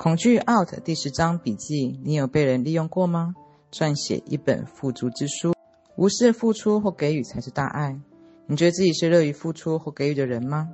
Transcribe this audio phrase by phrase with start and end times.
[0.00, 3.34] 恐惧 out 第十章笔记：你有被人利用过吗？
[3.72, 5.54] 撰写一本富足之书。
[5.96, 7.98] 无私付出或给予才是大爱。
[8.46, 10.68] 你觉得自己是乐于付出或给予的人吗？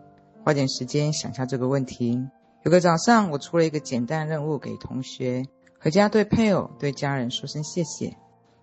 [0.44, 2.22] 花点时间想下这个问题。
[2.64, 5.46] 有个早上，我出了一个简单任务给同学，
[5.80, 8.14] 回家对配偶、对家人说声谢谢。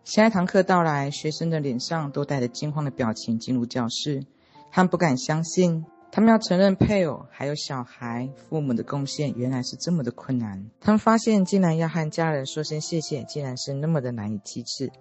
[0.04, 4.24] 下一堂课到来，学生的脸上都带着惊慌的表情进入教室，
[4.72, 5.84] 他们不敢相信。
[6.12, 10.70] 他们要承认配偶还有小孩、父母的贡献原来是这么的困难。
[10.82, 14.92] 他们发现，竟然要和家人说声谢谢，竟然是那么的难以启齿。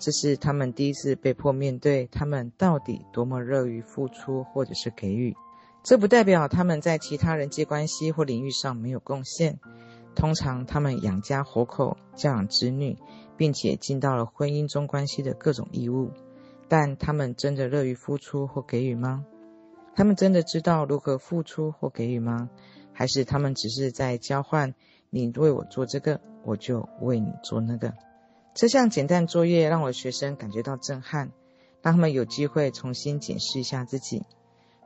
[0.00, 5.36] 这是他们第一次被迫面对他们到底多么乐于付出或者是给予。
[5.84, 9.58] 这不代表他们在其他人际关系或领域上没有贡献。
[10.16, 12.96] 通常，他们养家活口、教养子女，
[13.36, 16.10] 并且尽到了婚姻中关系的各种义务。
[16.66, 19.24] 但他们真的乐于付出或给予吗？
[19.98, 22.48] 他们真的知道如何付出或给予吗？
[22.92, 24.76] 还是他们只是在交换？
[25.10, 27.92] 你为我做这个，我就为你做那个。
[28.54, 31.32] 这项简单作业让我学生感觉到震撼，
[31.82, 34.22] 让他们有机会重新检视一下自己。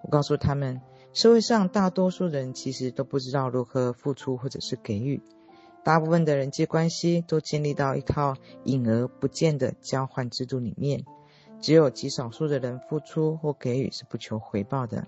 [0.01, 0.81] 我告诉他们，
[1.13, 5.21] 社会上大多数人其实都不知道如何付出或者是给予，
[5.85, 11.05] 大部分的人际关系都建立到一套隐而不见的交换制度里面。
[11.63, 15.07] 只有极少数的人付出或给予是不求回报的。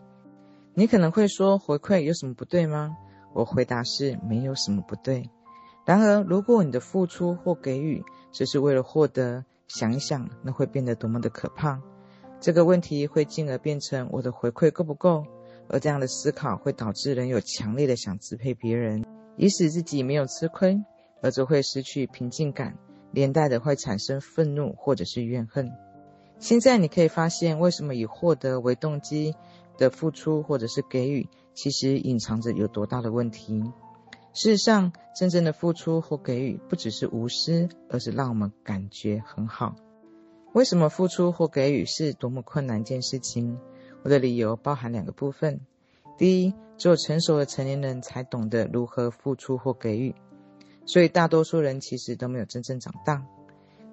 [0.72, 2.97] 你可能会说，回馈有什么不对吗？
[3.34, 5.28] 我回答是没有什么不对。
[5.84, 11.82] 然而，如果你的付出或给予只是为了获得，想一想，那会变得多么的可怕。
[12.41, 15.25] 这个问题会进而变成我的回馈够不够？
[15.69, 19.05] 而这样的思考会导致人有强烈的想支配别人，
[19.36, 20.80] 以使自己没有吃亏，
[21.20, 22.77] 而则会失去平静感，
[23.10, 25.70] 连带的会产生愤怒或者是怨恨。
[26.45, 29.34] 现在你可以发现，为什么以获得为动机
[29.78, 33.62] 的付出或者是给予，其实隐藏着有多大的问题。
[34.34, 39.75] 事实上，真正的付出或给予，不只是无私，而是让我们感觉很好。
[40.53, 43.59] 为什么付出或给予是多么困难一件事情？
[44.03, 45.62] 我的理由包含两个部分：
[46.19, 50.15] 第一，只有成熟的成年人才懂得如何付出或给予，
[50.84, 53.25] 所以大多数人其实都没有真正长大。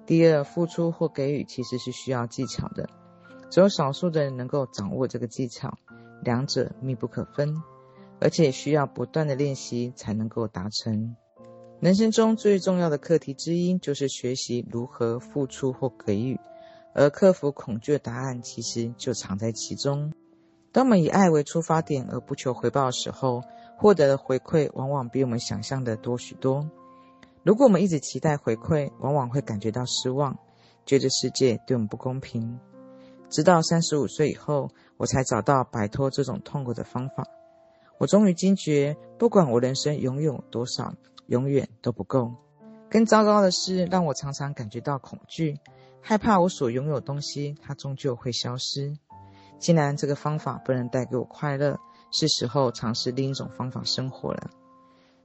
[0.06, 2.88] 第二，付出或给予其实是需要技巧的，
[3.50, 5.72] 只有少数的人能够掌握这个技巧，
[6.22, 7.62] 两者密不可分，
[8.20, 11.16] 而且需要不断的练习才能够达成。
[11.80, 16.38] 人生中最重要的课题之一就是学习如何付出或给予，
[16.94, 20.12] 而克服恐惧的答案其实就藏在其中。
[20.72, 23.42] 当我们以爱为出发点而不求回报的时候，
[23.76, 26.68] 获得的回馈往往比我们想象的多许多。
[27.44, 30.38] 如果我们一直期待回馈，往往会感觉到失望，
[30.86, 32.60] 觉得世界对我们不公平。
[33.28, 37.26] 直到三十五岁以后，我才找到摆脱这种痛苦的方法。
[37.98, 40.94] 我终于惊觉，不管我人生拥有多少，
[41.26, 42.32] 永远都不够。
[42.88, 45.58] 更糟糕的是，让我常常感觉到恐惧，
[46.00, 48.96] 害怕我所拥有东西，它终究会消失。
[49.58, 54.50] 既然这个方法不能带给我快乐，是时候尝试另一种方法生活了。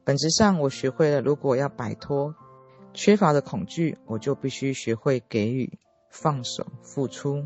[0.07, 2.33] 本质上，我学会了，如果要摆脱
[2.93, 5.77] 缺乏的恐惧，我就必须学会给予、
[6.09, 7.43] 放手、付出。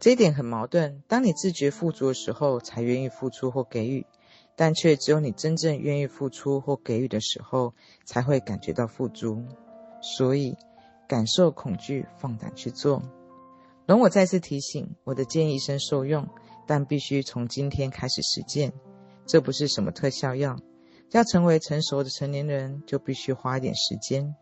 [0.00, 1.04] 这一点很矛盾。
[1.06, 4.06] 当你自觉富足的时候，才愿意付出或给予；
[4.56, 7.74] 但却只有你真正愿意付出或给予的时候，
[8.04, 9.44] 才会感觉到富足。
[10.02, 10.56] 所以，
[11.06, 13.04] 感受恐惧，放胆去做。
[13.86, 16.28] 容我再次提醒，我的建议一生受用，
[16.66, 18.72] 但必须从今天开始实践。
[19.26, 20.58] 这不是什么特效药。
[21.10, 24.34] 要成为成熟的成年人，就必须花一点时间。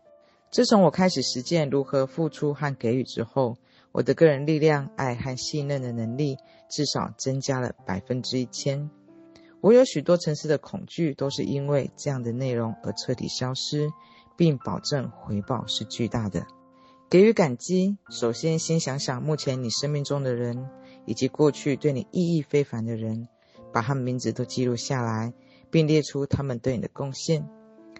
[0.51, 3.57] 自从我开始实践如何付出和给予之后，
[3.91, 6.37] 我的个人力量、爱和信任的能力
[6.69, 8.89] 至少增加了百分之一千。
[9.59, 13.89] 我有许多层次的恐惧，都是因为这样的内容而彻底消失，
[14.35, 16.45] 并保证回报是巨大的。
[17.09, 20.69] 给予感激，首先先想想目前你生命中的人，
[21.05, 23.27] 以及过去对你意义非凡的人，
[23.73, 25.33] 把他们名字都记录下来。
[25.69, 27.47] 并列出他们对你的贡献，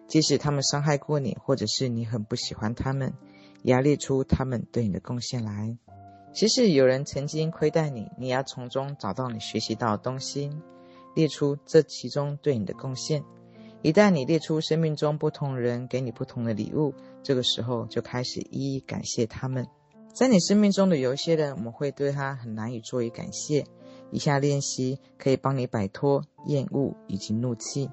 [0.07, 3.13] 即使他们伤害过你，或者是你很不喜欢他们，
[3.63, 5.77] 也要列出他们对你的贡献来。
[6.33, 10.51] 即使有人曾经亏待你，你要从中找到你学习到的东西，
[11.15, 13.23] 列出这其中对你的贡献。
[13.81, 16.93] 一旦你列出生命中不同人给你不同的礼物，
[17.23, 19.67] 这个时候就开始一一感谢他们。
[20.13, 23.65] 在你生命中的有一些人，我们会对他很难以作以感谢。
[24.11, 27.89] 以下练习可以帮你摆脱厌恶以及怒气。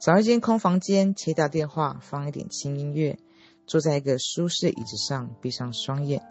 [0.00, 3.18] 找一间空房间，切掉电话，放一点轻音乐，
[3.66, 6.22] 坐在一个舒适椅子上，闭上双眼，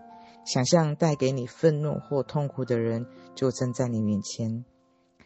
[0.46, 4.64] 想象带给你愤怒或痛苦的人就站在你面前。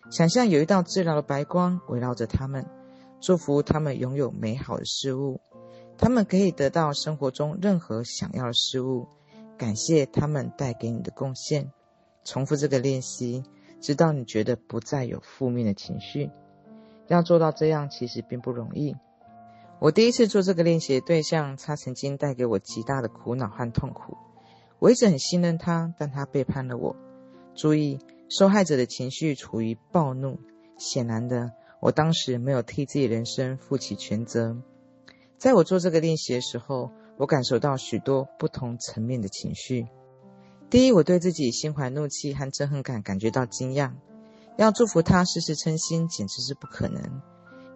[0.09, 2.65] 想象有一道治疗的白光围绕着他们，
[3.19, 5.41] 祝福他们拥有美好的事物，
[5.97, 9.07] 他们可以得到生活中任何想要的事物。
[9.57, 11.71] 感谢他们带给你的贡献。
[12.23, 13.43] 重复这个练习，
[13.79, 16.29] 直到你觉得不再有负面的情绪。
[17.07, 18.95] 要做到这样，其实并不容易。
[19.79, 24.17] 我第一次做这个练习的对象，他曾经带给我极大的苦恼和痛苦。
[24.79, 26.95] 我一直很信任他，但他背叛了我。
[27.55, 30.39] 注意，受害者的情绪处于暴怒。
[30.77, 34.57] 显然的，我当时没有替自己人生负起全责。
[35.37, 39.87] 在我做这个练习的时候，我感受到许多不同层面的情绪。
[40.69, 43.93] 第一，我对自己心怀怒气和憎恨感感觉到惊讶。
[44.57, 47.21] 要祝福他事事称心，简直是不可能。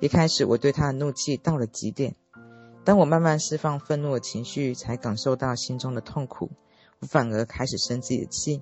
[0.01, 2.15] 一开始，我对他的怒气到了极点。
[2.83, 6.49] 当我慢慢释放愤怒的情绪，才感受到心中的痛苦。
[6.99, 8.61] 我反而开始生自己的气，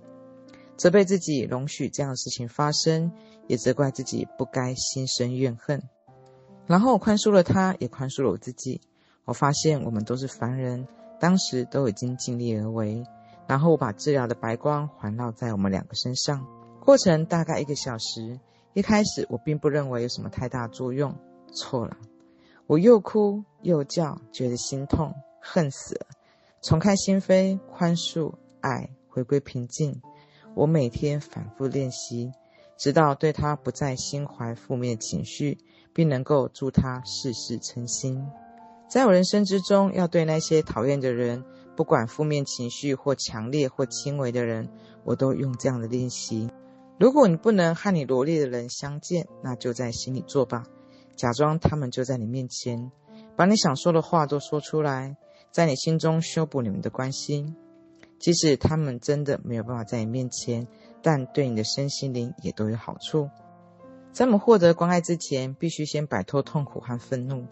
[0.77, 3.11] 责备自己容许这样的事情发生，
[3.47, 5.81] 也责怪自己不该心生怨恨。
[6.67, 8.79] 然后我宽恕了他，也宽恕了我自己。
[9.25, 10.87] 我发现我们都是凡人，
[11.19, 13.03] 当时都已经尽力而为。
[13.49, 16.45] 然后我把治疗的白光环绕在我们两个身上，
[16.79, 18.39] 过程大概一个小时。
[18.73, 21.15] 一开始我并不认为有什么太大作用，
[21.51, 21.97] 错了，
[22.67, 26.05] 我又哭又叫，觉得心痛，恨死了。
[26.61, 28.31] 重开心扉，宽恕、
[28.61, 29.99] 爱，回归平静。
[30.53, 32.31] 我每天反复练习，
[32.77, 35.57] 直到对他不再心怀负面情绪，
[35.91, 38.23] 并能够祝他事事称心。
[38.87, 41.43] 在我人生之中，要对那些讨厌的人。
[41.79, 44.67] 不管负面情绪或强烈或轻微的人，
[45.05, 46.49] 我都用这样的练习。
[46.99, 50.65] 如果你不能和你罗列的人相见，那就在心里做吧，
[51.15, 52.91] 假装他们就在你面前，
[53.37, 55.15] 把你想说的话都说出来，
[55.51, 57.55] 在你心中修补你们的关系。
[58.19, 60.67] 即使他们真的没有办法在你面前，
[61.01, 63.29] 但对你的身心灵也都有好处。
[64.11, 67.45] 在我们获得关爱之前，必须先摆脱痛苦和愤怒。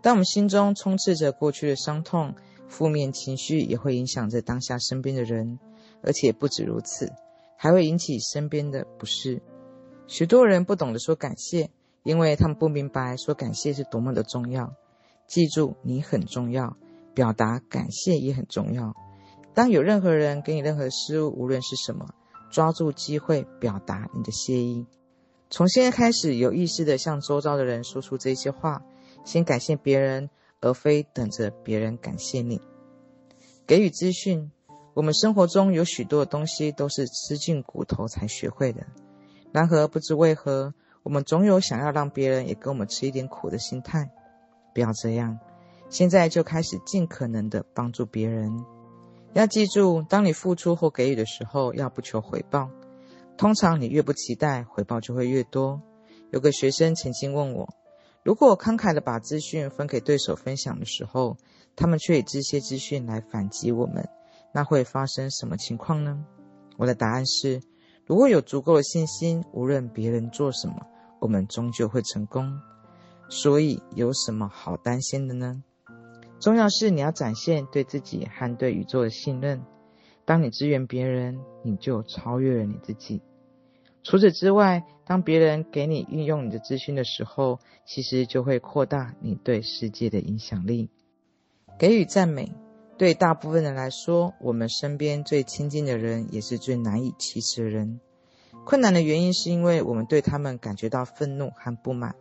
[0.00, 2.36] 当我们心中充斥着过去的伤痛，
[2.68, 5.58] 负面情绪也会影响着当下身边的人，
[6.02, 7.12] 而且不止如此，
[7.56, 9.42] 还会引起身边的不适。
[10.06, 11.70] 许多人不懂得说感谢，
[12.02, 14.74] 因为他们不明白说感谢是多么的重要。
[15.26, 16.76] 记住，你很重要，
[17.14, 18.94] 表达感谢也很重要。
[19.54, 22.06] 当有任何人给你任何事物，无论是什么，
[22.50, 24.86] 抓住机会表达你的谢意。
[25.48, 28.82] 从现在开始，有意识地向周遭的人说出这些话，
[29.24, 30.28] 先感谢别人。
[30.64, 32.58] 而非等着别人感谢你。
[33.66, 34.50] 给予资讯，
[34.94, 38.86] 我们生活中有许多的东西都是吃进骨头才学会的。
[39.52, 40.72] 然而不知为何，
[41.02, 44.10] 我们总有想要让别人也跟我们吃一点苦的心态。
[44.72, 45.38] 不要这样，
[45.90, 48.64] 现在就开始尽可能的帮助别人。
[49.34, 52.70] 要记住，当你付出或给予的时候，要不求回报。
[53.36, 55.82] 通常你越不期待，回报就会越多。
[56.30, 57.68] 有个学生曾经问我。
[58.24, 61.36] 如果我慷慨地把资讯分给对手分享的时候，
[61.76, 64.08] 他们却以这些资讯来反击我们，
[64.54, 66.24] 那会发生什么情况呢？
[66.78, 67.60] 我的答案是：
[68.06, 70.74] 如果有足够的信心，无论别人做什么，
[71.20, 72.58] 我们终究会成功。
[73.28, 75.62] 所以有什么好担心的呢？
[76.40, 79.62] 重要是你要展现对自己和对宇宙的信任。
[80.24, 83.20] 当你支援别人，你就超越了你自己。
[84.04, 90.90] 除此之外，当别人给你运用你的资讯的时候，其实就会扩大你对世界的影响力。
[91.78, 92.52] 给予赞美，
[92.98, 97.98] 对大部分人来说，我们身边最亲近的人，也是最难以启齿的人。
[98.66, 102.14] 困难的原因是因为我们对他们感觉到愤怒和不满。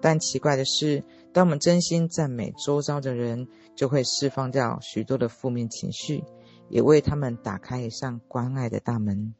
[0.00, 1.02] 但奇怪的是，
[1.32, 6.22] 当我们真心赞美周遭的人，就会释放掉许多的负面情绪，
[6.68, 9.34] 也为他们打开一扇关爱的大门。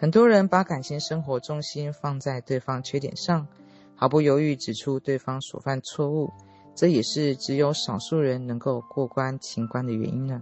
[0.00, 3.48] 很多人把感情生活重心放在对方缺点上，
[3.96, 6.30] 毫不犹豫指出对方所犯错误，
[6.76, 10.40] 这也是只有少数人能够过关情关的原因呢。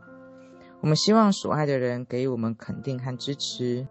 [0.83, 3.89] 我们希望所爱的人给予我们肯定和支持，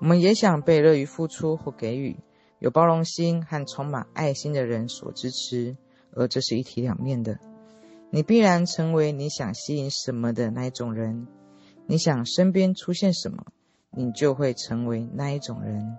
[0.00, 2.16] 我们也想被乐于付出或给予
[2.60, 5.76] 有包容心和充满爱心的人所支持，
[6.14, 7.40] 而这是一体两面的。
[8.10, 11.26] 你必然成为你想吸引什么的那一种人，
[11.86, 13.46] 你想身边出现什么。
[13.94, 15.96] 你就会成为那一种人。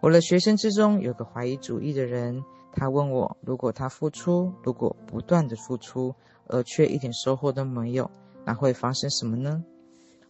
[0.00, 6.14] 我的学生之中有个怀疑主义的人，他问我：如果他付出，如果不断的付出，
[6.46, 8.10] 而却一点收获都没有，
[8.44, 9.62] 那会发生什么呢？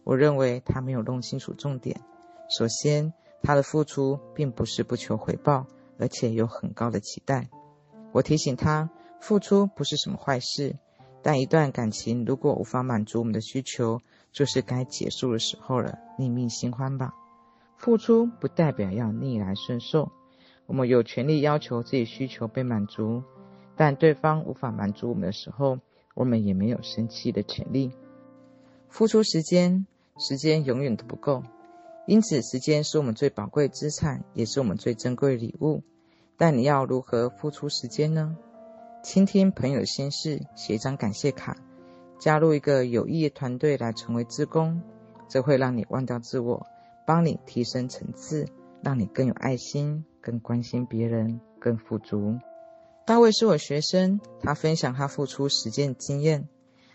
[0.03, 2.01] 我认为他没有弄清楚重点。
[2.49, 5.65] 首先，他的付出并不是不求回报，
[5.97, 7.49] 而且有很高的期待。
[8.11, 8.89] 我提醒他，
[9.21, 10.75] 付出不是什么坏事，
[11.23, 14.01] 但一段感情如果无法满足我们的需求，
[14.31, 17.13] 就是该结束的时候了，另觅新欢吧。
[17.77, 20.11] 付出不代表要逆来顺受，
[20.65, 23.23] 我们有权利要求自己需求被满足，
[23.75, 25.79] 但对方无法满足我们的时候，
[26.13, 27.91] 我们也没有生气的权利。
[28.89, 29.85] 付出时间，
[30.17, 31.43] 时间永远都不够，
[32.05, 35.81] 因此时间是我们最宝贵的资产，也是我们最珍贵的礼物。
[36.37, 38.35] 但你要如何付出时间呢？
[39.03, 41.57] 倾听朋友心事，写一张感谢卡，
[42.19, 44.83] 加入一个有意义的团队来成为志工，
[45.27, 46.67] 这会让你忘掉自我，
[47.07, 48.47] 帮你提升层次，
[48.83, 52.37] 让你更有爱心，更关心别人，更富足。
[53.03, 56.47] 大卫是我学生，他分享他付出实践经验。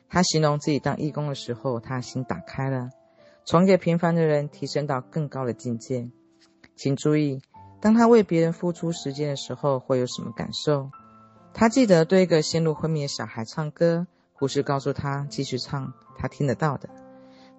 [0.09, 2.91] 他形容自己当义工的时候，他心打开了，
[3.45, 6.09] 从一个平凡的人提升到更高的境界。
[6.77, 7.43] 请注意，
[7.81, 10.93] 当他为别人付出时间的时候，会有什么感受？
[11.59, 16.91] 他记得对一个陷入昏迷的小孩唱歌，护士告诉他继续唱，他听得到的。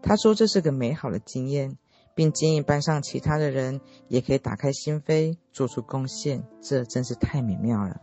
[0.04, 1.80] 他说这是个美好的经验，
[2.14, 6.44] 并建议班上其他的人也可以打开心扉，做出贡献。
[6.62, 8.00] 这真是太美妙了。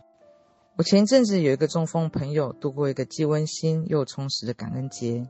[0.75, 5.25] 我前阵子有一个中风朋友度过一个既温馨又充实的感恩节。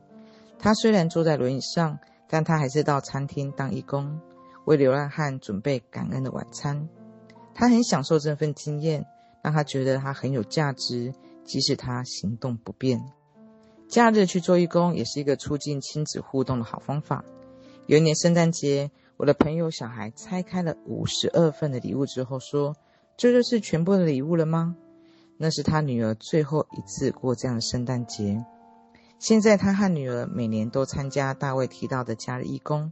[0.57, 4.19] 他虽然坐在轮椅上，但他还是到餐厅当义工，
[4.65, 6.89] 为流浪汉准备感恩的晚餐。
[7.53, 9.05] 他很享受这份经验，
[9.45, 12.99] 让他觉得他很有价值，即使他行动不便。
[13.87, 17.23] 假日去做义工也是一个促进亲子互动的好方法。
[17.85, 22.75] 有一年圣诞节，我的朋友小孩拆开了五十二份的礼物之后说
[23.17, 24.75] ：“这就是全部的礼物了吗？”
[25.37, 28.43] 那是他女儿最后一次过这样的圣诞节。
[29.19, 32.91] 现在他和女儿每年都参加大卫提到的假日义工。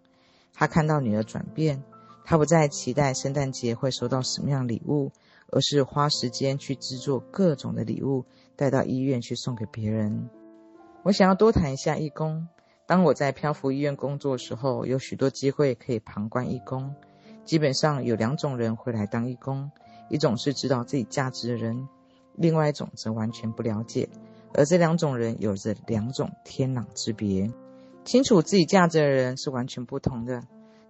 [0.54, 1.84] 他看到女儿转变，
[2.24, 5.12] 他不再期待圣诞节会收到什么样礼物，
[5.54, 10.28] 而是花时间去制作各种的礼物，带到医院去送给别人。
[11.04, 12.48] 我想要多谈一下义工。
[12.88, 16.96] 当我在漂浮医院工作的时候，有许多机会可以旁观义工。
[17.46, 19.70] 基本上有两种人会来当义工：
[20.10, 21.88] 一种是知道自己价值的人。
[22.36, 24.10] 另外一种则完全不了解，
[24.56, 27.52] 而这两种人有着两种天壤之别。
[28.06, 30.42] 清楚自己价值的人是完全不同的。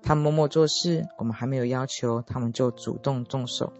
[0.01, 3.73] 他默默做事，我们还没有要求，他们就主动动手。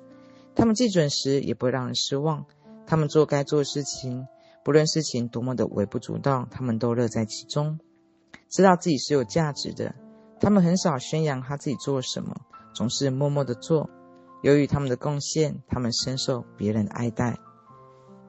[0.56, 2.46] 他们既准时，也不会让人失望。
[2.86, 4.28] 他们做该做的事情，
[4.64, 7.80] 不论事情多么的微不足道，他们都乐在其中。
[8.50, 9.96] 知道自己是有价值的，
[10.40, 12.36] 他们很少宣扬他自己做了什么，
[12.76, 13.90] 总是默默的做。
[14.42, 17.40] 由于他们的贡献，他们深受别人的爱戴。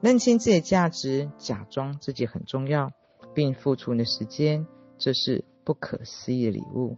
[0.01, 2.91] 认清自己的价值，假装自己很重要，
[3.33, 4.65] 并付出你的时间，
[4.97, 6.97] 这是不可思议的礼物。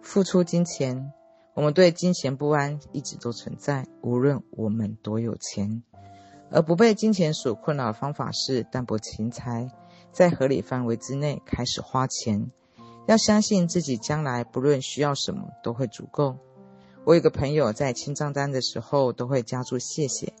[0.00, 1.12] 付出金钱，
[1.56, 5.82] 我们对金钱不安一直都存在，无论我们多有钱。
[6.50, 9.70] 而不被金钱所困扰的方法是淡泊钱财，
[10.12, 12.50] 在合理范围之内开始花钱。
[13.06, 16.36] 要相信自己将来不论需要什么都会足够。
[17.04, 20.34] 我有个朋友在清账单的时候都会加注谢谢。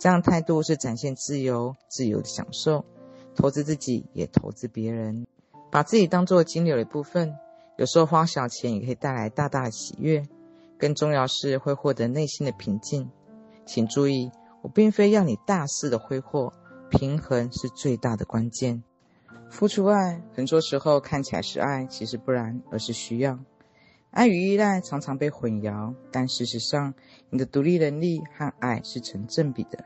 [0.00, 2.84] 这样态度是展现自由、自由的享受，
[3.36, 5.28] 投资自己也投资别人，
[5.70, 7.36] 把自己当做金流的一部分。
[7.76, 10.26] 有时候花小钱也可以带来大大的喜悦，
[10.78, 13.10] 更重要是会获得内心的平静。
[13.64, 14.30] 请注意，
[14.62, 16.52] 我并非要你大肆的挥霍，
[16.90, 18.82] 平衡是最大的关键。
[19.50, 23.38] 付出爱，很多时候看起来是爱，其实不然，而是需要。
[24.10, 26.94] 爱与依赖常常被混淆，但事实上，
[27.30, 29.84] 你的独立能力和爱是成正比的。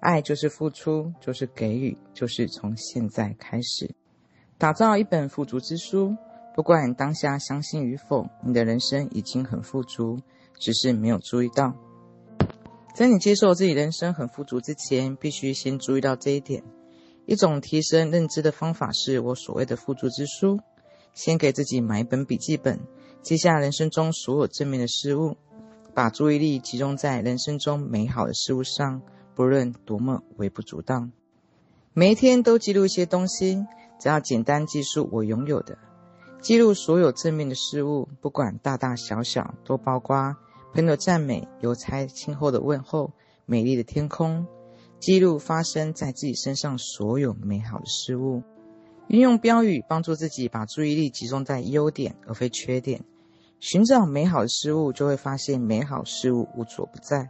[0.00, 3.94] 爱就是付出，就是给予，就是从现在开始
[4.56, 6.16] 打造一本富足之书。
[6.56, 10.18] 不管你当下相信与否，你的人生已经很富足，
[10.58, 11.74] 只是没有注意到。
[12.94, 16.64] 在你接受自己人生很富足之前，必须先注意到这一点。
[17.26, 20.58] 一种提升认知的方法是我所谓的富足之书。
[21.12, 22.80] 先给自己买一本笔记本。
[23.20, 25.36] 记下人生中所有正面的事物，
[25.92, 29.02] 把注意力集中在人生中美好的事物上，
[29.34, 31.08] 不论多么微不足道。
[31.92, 33.66] 每一天都记录一些东西，
[33.98, 35.76] 只要简单记述我拥有的，
[36.46, 40.36] 记录所有正面的事物，不管大大小小，都包括
[40.72, 43.10] 朋友赞美、邮差亲厚的问候、
[43.46, 44.46] 美丽的天空，
[45.00, 48.44] 记录发生在自己身上所有美好的事物。
[49.08, 53.02] 运用标语帮助自己把注意力集中在优点而非缺点。
[53.58, 57.28] 寻找美好的事物，就会发现美好事物无所不在。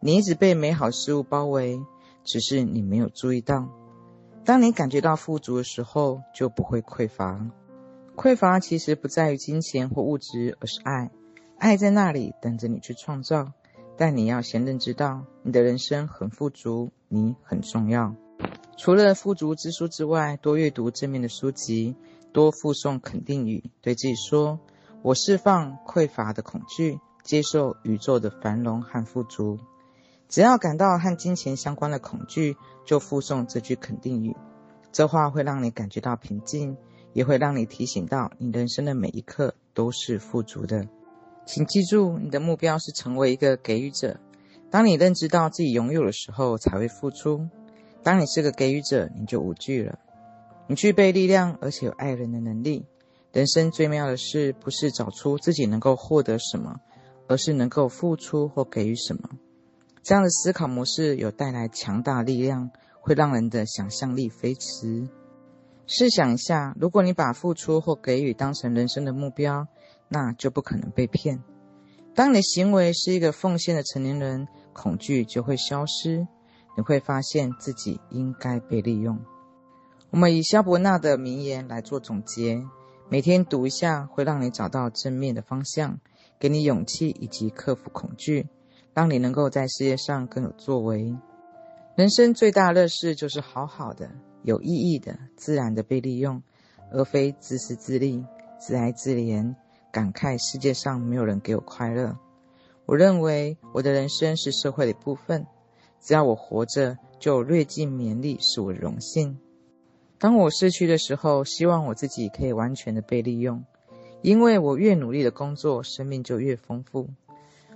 [0.00, 1.80] 你一直被美好事物包围，
[2.24, 3.66] 只是你没有注意到。
[4.44, 7.40] 当你感觉到富足的时候，就不会匮乏。
[8.16, 11.10] 匮乏其实不在于金钱或物质，而是爱。
[11.58, 13.52] 爱在那里等着你去创造，
[13.96, 18.14] 但你要先认知到，你的人生很富足，你很重要。
[18.76, 21.96] 除了富足之书之外，多阅读正面的书籍，
[22.32, 24.60] 多附送肯定语，对自己说。
[25.02, 29.58] 我释放匮乏的恐惧，接受宇宙的繁荣和富足。
[30.28, 34.34] 只要感到和金钱相关的恐惧，就附送这句肯定语。
[34.92, 36.76] 这话会让你感觉到平静，
[37.14, 40.86] 也会让你提醒到你人生的每一刻都是富足的。
[41.46, 44.18] 请记住，你的目标是成为一个给予者。
[44.70, 47.48] 当你认知到自己拥有的时候，才会付出。
[48.02, 49.98] 当你是个给予者，你就无惧了。
[50.66, 52.84] 你具备力量，而且有爱人的能力。
[53.32, 56.80] 人生最妙的事，不是找出自己能够获得什么，
[57.28, 59.28] 而是能够付出或给予什么。
[60.02, 65.08] 这样的思考模式有带来强大力量，会让人的想象力飞驰。
[65.86, 69.66] 试想一下，如果你把付出或给予当成人生的目标，
[70.08, 71.42] 那就不可能被骗。
[72.14, 76.26] 当你的行为是一个奉献的成年人，恐惧就会消失。
[76.76, 79.18] 你会发现自己应该被利用。
[80.10, 82.64] 我们以萧伯纳的名言来做总结：
[83.08, 86.00] 每天读一下，会让你找到正面的方向，
[86.38, 88.48] 给你勇气以及克服恐惧，
[88.92, 91.16] 让你能够在事业上更有作为。
[91.94, 94.10] 人生最大乐事就是好好的、
[94.44, 96.40] 有意义的、自然的被利用，
[96.92, 98.24] 而非自私自利、
[98.60, 99.54] 自哀自怜，
[99.90, 102.16] 感慨世界上没有人给我快乐。
[102.86, 105.46] 我认为我的人生是社会的一部分。
[106.00, 109.38] 只要我活着，就略尽绵力是我的荣幸。
[110.18, 113.64] 当我逝去的时候，希望我自己可以完全的被利用，
[114.20, 117.08] 因为我越努力的工作，生命就越丰富。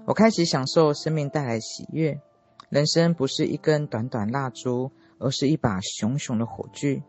[0.04, 2.20] 我开始享受生命带来喜悦。
[2.68, 7.02] 人生不是一根短短蜡烛，而是一把熊熊的火炬。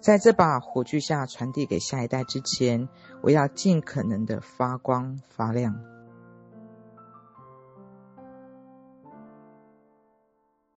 [0.00, 2.88] 在这把火炬下传递给下一代之前，
[3.20, 5.74] 我要尽可能的发光发亮。